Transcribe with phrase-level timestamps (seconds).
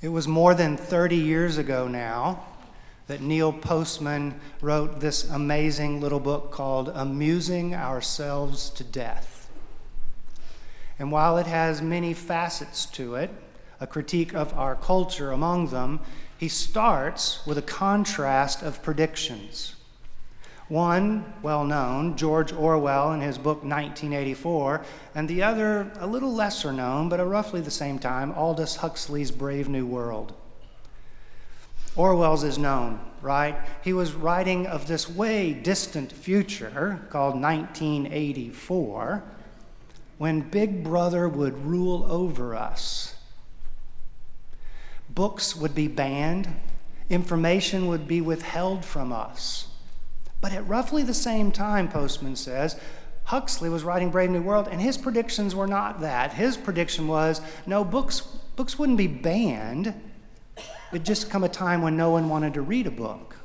[0.00, 2.44] It was more than 30 years ago now
[3.08, 9.50] that Neil Postman wrote this amazing little book called Amusing Ourselves to Death.
[11.00, 13.30] And while it has many facets to it,
[13.80, 15.98] a critique of our culture among them,
[16.36, 19.74] he starts with a contrast of predictions.
[20.68, 26.72] One, well known, George Orwell in his book 1984, and the other, a little lesser
[26.72, 30.34] known, but at roughly the same time, Aldous Huxley's Brave New World.
[31.96, 33.58] Orwell's is known, right?
[33.82, 39.24] He was writing of this way distant future called 1984
[40.18, 43.14] when Big Brother would rule over us.
[45.08, 46.54] Books would be banned,
[47.08, 49.68] information would be withheld from us.
[50.40, 52.76] But at roughly the same time, Postman says,
[53.24, 56.32] Huxley was writing Brave New World, and his predictions were not that.
[56.32, 58.20] His prediction was no, books,
[58.56, 59.92] books wouldn't be banned.
[60.90, 63.36] It'd just come a time when no one wanted to read a book.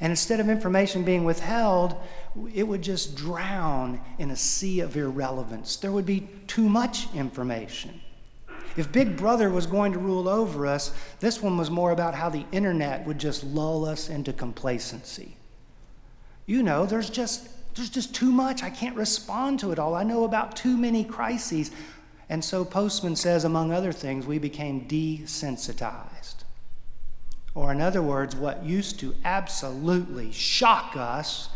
[0.00, 1.94] And instead of information being withheld,
[2.54, 5.76] it would just drown in a sea of irrelevance.
[5.76, 8.00] There would be too much information.
[8.78, 12.30] If Big Brother was going to rule over us, this one was more about how
[12.30, 15.36] the internet would just lull us into complacency.
[16.50, 18.64] You know, there's just there's just too much.
[18.64, 19.94] I can't respond to it all.
[19.94, 21.70] I know about too many crises.
[22.28, 26.42] And so Postman says, among other things, we became desensitized.
[27.54, 31.50] Or, in other words, what used to absolutely shock us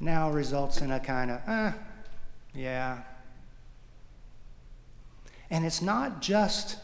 [0.00, 1.72] now results in a kind of, eh,
[2.54, 2.98] yeah.
[5.48, 6.76] And it's not just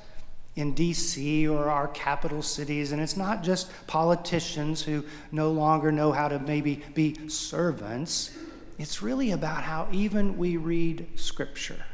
[0.56, 2.92] in DC or our capital cities.
[2.92, 8.36] And it's not just politicians who no longer know how to maybe be servants.
[8.78, 11.84] It's really about how even we read Scripture.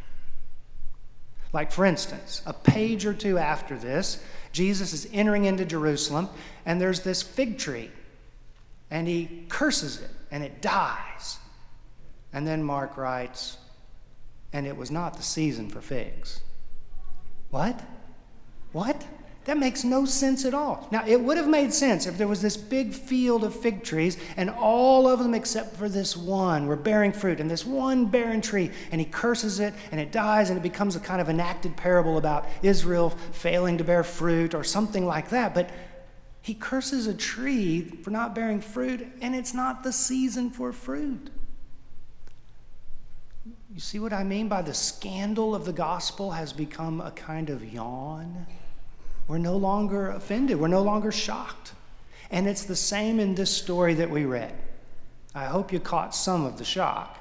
[1.52, 6.28] Like, for instance, a page or two after this, Jesus is entering into Jerusalem,
[6.64, 7.90] and there's this fig tree,
[8.90, 11.38] and he curses it, and it dies.
[12.32, 13.58] And then Mark writes,
[14.52, 16.40] and it was not the season for figs.
[17.50, 17.78] What?
[18.72, 19.06] What?
[19.44, 20.86] That makes no sense at all.
[20.92, 24.16] Now, it would have made sense if there was this big field of fig trees
[24.36, 28.40] and all of them except for this one were bearing fruit, and this one barren
[28.40, 31.76] tree, and he curses it and it dies, and it becomes a kind of enacted
[31.76, 35.54] parable about Israel failing to bear fruit or something like that.
[35.54, 35.70] But
[36.40, 41.30] he curses a tree for not bearing fruit, and it's not the season for fruit.
[43.74, 47.50] You see what I mean by the scandal of the gospel has become a kind
[47.50, 48.46] of yawn?
[49.28, 51.72] We're no longer offended, we're no longer shocked.
[52.30, 54.54] And it's the same in this story that we read.
[55.34, 57.18] I hope you caught some of the shock.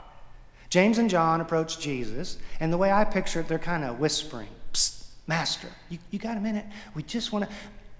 [0.69, 4.47] James and John approach Jesus, and the way I picture it, they're kind of whispering,
[4.71, 6.65] Psst, Master, you, you got a minute?
[6.95, 7.51] We just want to.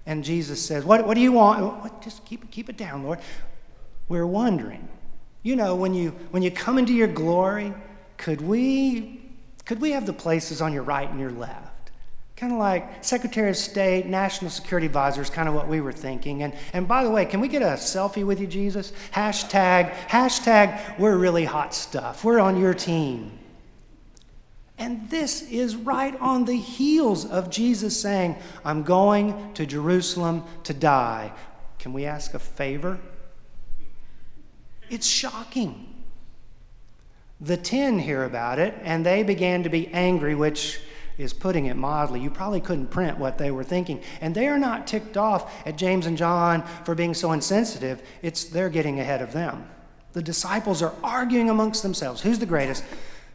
[0.06, 1.60] And Jesus says, What, what do you want?
[1.60, 3.20] Oh, what, just keep, keep it down, Lord.
[4.08, 4.88] We're wondering.
[5.42, 7.72] You know, when you, when you come into your glory,
[8.16, 9.20] could we,
[9.64, 11.71] could we have the places on your right and your left?
[12.42, 15.92] Kind of like Secretary of State, National Security Advisor is kind of what we were
[15.92, 16.42] thinking.
[16.42, 18.92] And, and by the way, can we get a selfie with you, Jesus?
[19.12, 22.24] Hashtag, hashtag, we're really hot stuff.
[22.24, 23.38] We're on your team.
[24.76, 30.74] And this is right on the heels of Jesus saying, I'm going to Jerusalem to
[30.74, 31.30] die.
[31.78, 32.98] Can we ask a favor?
[34.90, 35.94] It's shocking.
[37.40, 40.80] The ten hear about it, and they began to be angry, which
[41.18, 42.20] is putting it mildly.
[42.20, 44.02] You probably couldn't print what they were thinking.
[44.20, 48.44] And they are not ticked off at James and John for being so insensitive, it's
[48.44, 49.68] they're getting ahead of them.
[50.12, 52.84] The disciples are arguing amongst themselves who's the greatest?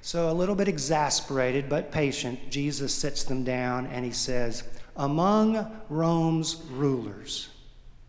[0.02, 4.64] So, a little bit exasperated but patient, Jesus sits them down and he says,
[4.96, 7.50] Among Rome's rulers,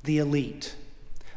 [0.04, 0.74] the elite,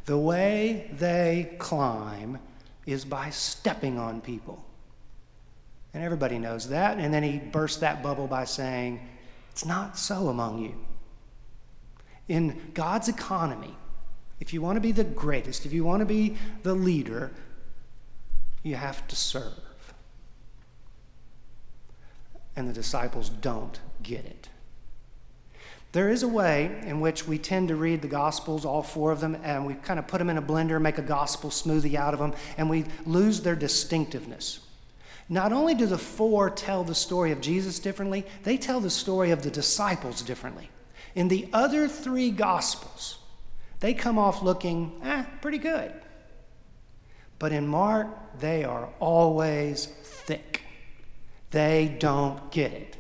[0.06, 2.40] the way they climb
[2.86, 4.63] is by stepping on people.
[5.94, 6.97] And everybody knows that.
[6.97, 9.00] And then he bursts that bubble by saying,
[9.52, 10.75] It's not so among you.
[12.27, 13.75] In God's economy,
[14.39, 17.31] if you want to be the greatest, if you want to be the leader,
[18.63, 19.60] you have to serve.
[22.56, 24.50] And the disciples don't get it.
[25.92, 29.19] There is a way in which we tend to read the Gospels, all four of
[29.19, 32.13] them, and we kind of put them in a blender, make a gospel smoothie out
[32.13, 34.62] of them, and we lose their distinctiveness.
[35.29, 39.31] Not only do the four tell the story of Jesus differently, they tell the story
[39.31, 40.69] of the disciples differently.
[41.15, 43.18] In the other three Gospels,
[43.79, 45.94] they come off looking, eh, pretty good.
[47.39, 50.63] But in Mark, they are always thick.
[51.50, 52.97] They don't get it.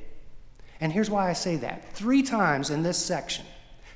[0.79, 1.93] And here's why I say that.
[1.93, 3.45] Three times in this section,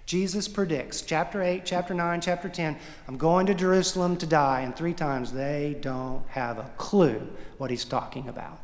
[0.05, 4.61] Jesus predicts, chapter 8, chapter 9, chapter 10, I'm going to Jerusalem to die.
[4.61, 8.59] And three times they don't have a clue what he's talking about.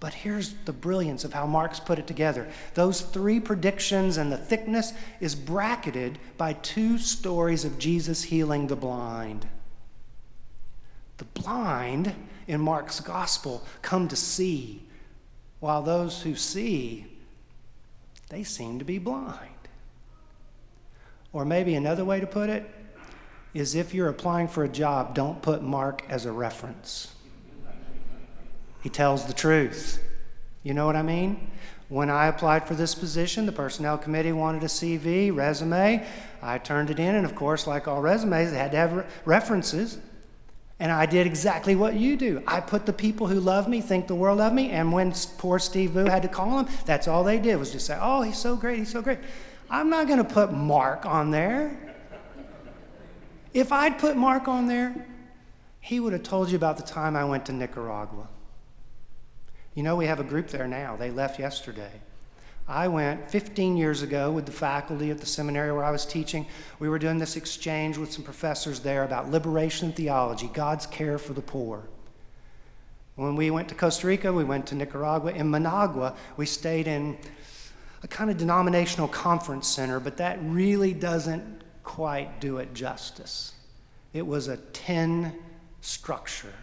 [0.00, 2.48] But here's the brilliance of how Mark's put it together.
[2.74, 8.76] Those three predictions and the thickness is bracketed by two stories of Jesus healing the
[8.76, 9.46] blind.
[11.18, 12.14] The blind
[12.46, 14.82] in Mark's gospel come to see,
[15.60, 17.06] while those who see,
[18.28, 19.50] they seem to be blind.
[21.36, 22.64] Or maybe another way to put it
[23.52, 27.14] is if you're applying for a job, don't put Mark as a reference.
[28.82, 30.02] He tells the truth.
[30.62, 31.50] You know what I mean?
[31.90, 36.06] When I applied for this position, the personnel committee wanted a CV, resume.
[36.40, 39.04] I turned it in, and of course, like all resumes, it had to have re-
[39.26, 39.98] references.
[40.80, 42.42] And I did exactly what you do.
[42.46, 45.58] I put the people who love me, think the world of me, and when poor
[45.58, 48.38] Steve Boo had to call him, that's all they did was just say, Oh, he's
[48.38, 49.18] so great, he's so great.
[49.68, 51.76] I'm not going to put Mark on there.
[53.52, 55.06] If I'd put Mark on there,
[55.80, 58.28] he would have told you about the time I went to Nicaragua.
[59.74, 60.96] You know, we have a group there now.
[60.96, 61.90] They left yesterday.
[62.68, 66.46] I went 15 years ago with the faculty at the seminary where I was teaching.
[66.80, 71.32] We were doing this exchange with some professors there about liberation theology, God's care for
[71.32, 71.84] the poor.
[73.14, 75.32] When we went to Costa Rica, we went to Nicaragua.
[75.32, 77.16] In Managua, we stayed in
[78.06, 81.42] a kind of denominational conference center, but that really doesn't
[81.82, 83.52] quite do it justice.
[84.12, 85.32] It was a tin
[85.80, 86.54] structure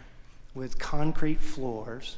[0.56, 2.16] with concrete floors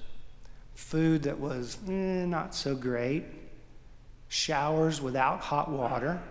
[0.76, 3.24] food that was eh, not so great,
[4.28, 6.22] showers without hot water,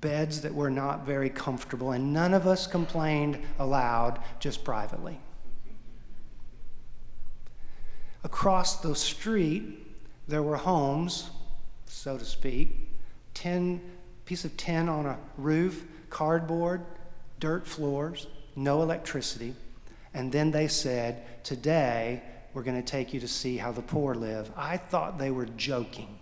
[0.00, 5.18] beds that were not very comfortable, and none of us complained aloud, just privately.
[8.22, 9.84] Across the street,
[10.28, 11.30] there were homes,
[11.92, 12.88] so to speak,
[13.34, 13.80] tin
[14.24, 16.80] piece of tin on a roof, cardboard,
[17.38, 19.54] dirt floors, no electricity.
[20.14, 22.22] And then they said, Today
[22.54, 24.50] we're going to take you to see how the poor live.
[24.56, 26.18] I thought they were joking.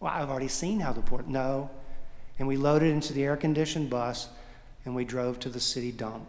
[0.00, 1.22] Well, I've already seen how the poor.
[1.26, 1.70] No.
[2.38, 4.28] And we loaded into the air conditioned bus
[4.84, 6.26] and we drove to the city dump.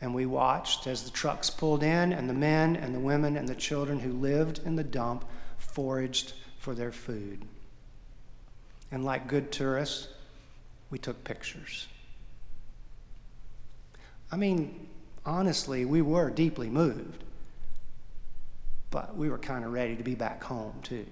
[0.00, 3.48] And we watched as the trucks pulled in and the men and the women and
[3.48, 5.24] the children who lived in the dump
[5.74, 7.44] foraged for their food.
[8.92, 10.08] And like good tourists,
[10.88, 11.88] we took pictures.
[14.30, 14.86] I mean,
[15.26, 17.24] honestly, we were deeply moved,
[18.90, 21.06] but we were kind of ready to be back home, too.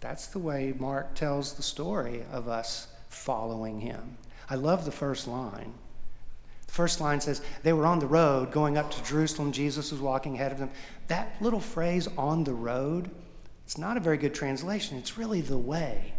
[0.00, 4.16] That's the way Mark tells the story of us following him.
[4.48, 5.74] I love the first line.
[6.68, 9.50] The first line says, They were on the road going up to Jerusalem.
[9.50, 10.70] Jesus was walking ahead of them.
[11.08, 13.10] That little phrase, on the road,
[13.64, 14.96] it's not a very good translation.
[14.96, 16.14] It's really the way.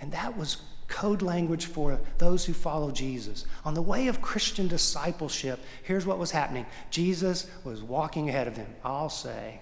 [0.00, 3.46] And that was code language for those who follow Jesus.
[3.64, 8.56] On the way of Christian discipleship, here's what was happening Jesus was walking ahead of
[8.56, 9.60] them, I'll say.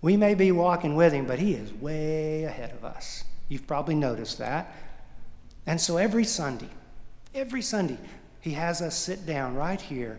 [0.00, 3.24] We may be walking with him, but he is way ahead of us.
[3.48, 4.74] You've probably noticed that.
[5.66, 6.70] And so every Sunday,
[7.34, 7.98] every Sunday,
[8.40, 10.18] he has us sit down right here.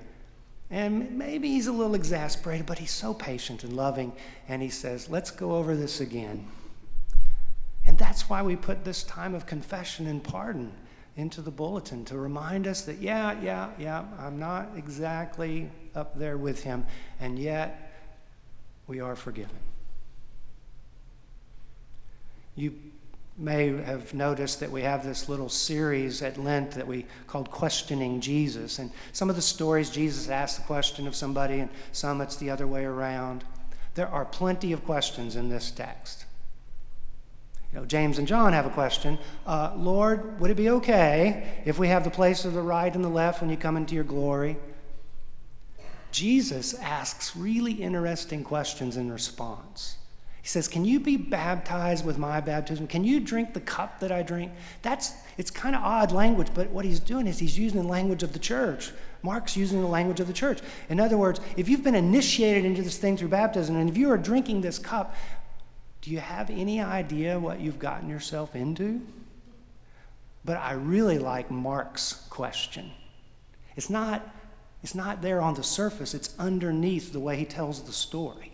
[0.72, 4.14] And maybe he's a little exasperated, but he's so patient and loving.
[4.48, 6.48] And he says, Let's go over this again.
[7.88, 10.72] And that's why we put this time of confession and pardon
[11.16, 16.38] into the bulletin to remind us that, yeah, yeah, yeah, I'm not exactly up there
[16.38, 16.86] with him,
[17.20, 17.92] and yet
[18.88, 19.58] we are forgiven.
[22.56, 22.74] You
[23.40, 28.20] may have noticed that we have this little series at Lent that we called Questioning
[28.20, 28.80] Jesus.
[28.80, 32.50] And some of the stories, Jesus asks the question of somebody, and some it's the
[32.50, 33.46] other way around.
[33.96, 36.26] There are plenty of questions in this text.
[37.72, 39.18] You know, James and John have a question.
[39.46, 43.04] Uh, Lord, would it be okay if we have the place of the right and
[43.04, 44.58] the left when you come into your glory?
[46.12, 49.98] Jesus asks really interesting questions in response.
[50.42, 52.88] He says, Can you be baptized with my baptism?
[52.88, 54.52] Can you drink the cup that I drink?
[54.82, 58.24] That's it's kind of odd language, but what he's doing is he's using the language
[58.24, 58.92] of the church.
[59.22, 60.60] Mark's using the language of the church.
[60.90, 64.12] In other words, if you've been initiated into this thing through baptism, and if you
[64.12, 65.16] are drinking this cup,
[66.02, 69.02] do you have any idea what you've gotten yourself into?
[70.46, 72.92] But I really like Mark's question.
[73.76, 74.28] It's not,
[74.84, 78.49] it's not there on the surface, it's underneath the way he tells the story.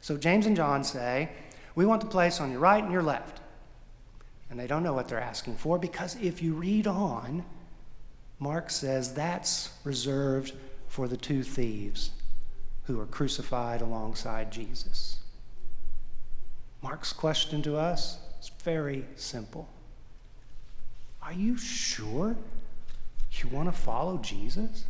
[0.00, 1.30] So James and John say,
[1.74, 3.40] We want the place on your right and your left.
[4.50, 7.44] And they don't know what they're asking for because if you read on,
[8.40, 10.54] Mark says that's reserved
[10.88, 12.10] for the two thieves
[12.84, 15.18] who are crucified alongside Jesus.
[16.82, 19.68] Mark's question to us is very simple
[21.22, 22.34] Are you sure
[23.32, 24.84] you want to follow Jesus?